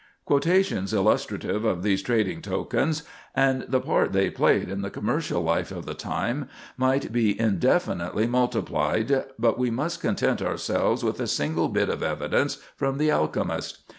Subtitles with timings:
[0.25, 3.03] Quotations illustrative of these trading tokens
[3.35, 8.25] and the part they played in the commercial life of the time might be indefinitely
[8.25, 13.83] multiplied; but we must content ourselves with a single bit of evidence from "The Alchemist."